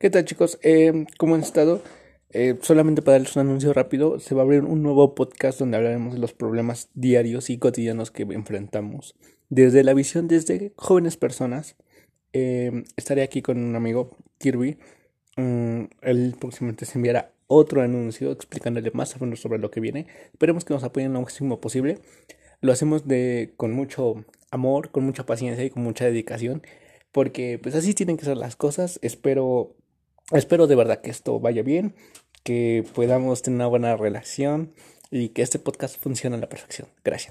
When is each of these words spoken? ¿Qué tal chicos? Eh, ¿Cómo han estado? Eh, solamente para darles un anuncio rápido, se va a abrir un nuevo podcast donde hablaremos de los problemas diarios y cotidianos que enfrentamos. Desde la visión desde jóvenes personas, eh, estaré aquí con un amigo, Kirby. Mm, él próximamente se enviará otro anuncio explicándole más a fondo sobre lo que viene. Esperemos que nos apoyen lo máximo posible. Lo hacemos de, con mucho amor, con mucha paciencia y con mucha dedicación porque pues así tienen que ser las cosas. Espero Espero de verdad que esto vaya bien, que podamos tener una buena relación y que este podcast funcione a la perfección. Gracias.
¿Qué 0.00 0.10
tal 0.10 0.24
chicos? 0.24 0.60
Eh, 0.62 1.06
¿Cómo 1.18 1.34
han 1.34 1.40
estado? 1.40 1.82
Eh, 2.30 2.56
solamente 2.62 3.02
para 3.02 3.18
darles 3.18 3.34
un 3.34 3.40
anuncio 3.40 3.72
rápido, 3.72 4.20
se 4.20 4.32
va 4.32 4.42
a 4.42 4.44
abrir 4.44 4.62
un 4.62 4.80
nuevo 4.80 5.16
podcast 5.16 5.58
donde 5.58 5.76
hablaremos 5.76 6.14
de 6.14 6.20
los 6.20 6.32
problemas 6.32 6.88
diarios 6.94 7.50
y 7.50 7.58
cotidianos 7.58 8.12
que 8.12 8.22
enfrentamos. 8.22 9.16
Desde 9.48 9.82
la 9.82 9.94
visión 9.94 10.28
desde 10.28 10.72
jóvenes 10.76 11.16
personas, 11.16 11.74
eh, 12.32 12.84
estaré 12.96 13.22
aquí 13.22 13.42
con 13.42 13.58
un 13.58 13.74
amigo, 13.74 14.16
Kirby. 14.38 14.78
Mm, 15.36 15.86
él 16.02 16.36
próximamente 16.38 16.86
se 16.86 16.96
enviará 16.98 17.32
otro 17.48 17.82
anuncio 17.82 18.30
explicándole 18.30 18.92
más 18.92 19.16
a 19.16 19.18
fondo 19.18 19.34
sobre 19.34 19.58
lo 19.58 19.72
que 19.72 19.80
viene. 19.80 20.06
Esperemos 20.32 20.64
que 20.64 20.74
nos 20.74 20.84
apoyen 20.84 21.12
lo 21.12 21.22
máximo 21.22 21.60
posible. 21.60 21.98
Lo 22.60 22.70
hacemos 22.70 23.08
de, 23.08 23.52
con 23.56 23.72
mucho 23.72 24.24
amor, 24.52 24.92
con 24.92 25.02
mucha 25.02 25.26
paciencia 25.26 25.64
y 25.64 25.70
con 25.70 25.82
mucha 25.82 26.04
dedicación 26.04 26.62
porque 27.10 27.58
pues 27.60 27.74
así 27.74 27.94
tienen 27.94 28.16
que 28.16 28.24
ser 28.24 28.36
las 28.36 28.54
cosas. 28.54 28.98
Espero 29.02 29.74
Espero 30.32 30.66
de 30.66 30.76
verdad 30.76 31.00
que 31.00 31.10
esto 31.10 31.40
vaya 31.40 31.62
bien, 31.62 31.94
que 32.42 32.84
podamos 32.94 33.42
tener 33.42 33.56
una 33.56 33.66
buena 33.66 33.96
relación 33.96 34.74
y 35.10 35.30
que 35.30 35.42
este 35.42 35.58
podcast 35.58 36.00
funcione 36.00 36.36
a 36.36 36.40
la 36.40 36.48
perfección. 36.48 36.88
Gracias. 37.02 37.26